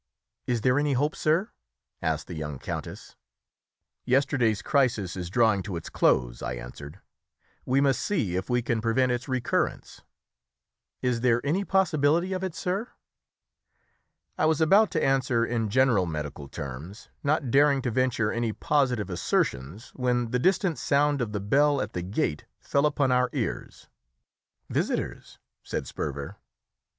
[0.47, 1.51] "Is there any hope, sir?"
[2.01, 3.15] asked the young countess.
[4.03, 7.01] "Yesterday's crisis is drawing to its close," I answered;
[7.67, 10.01] "we must see if we can prevent its recurrence."
[11.03, 12.87] "Is there any possibility of it, sir?"
[14.39, 19.11] I was about to answer in general medical terms, not daring to venture any positive
[19.11, 23.87] assertions, when the distant sound of the bell at the gate fell upon our ears.
[24.67, 26.37] "Visitors," said Sperver.